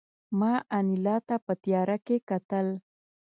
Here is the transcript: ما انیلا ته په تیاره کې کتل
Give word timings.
ما 0.39 0.53
انیلا 0.77 1.17
ته 1.27 1.35
په 1.45 1.53
تیاره 1.63 1.97
کې 2.05 2.17
کتل 2.29 2.67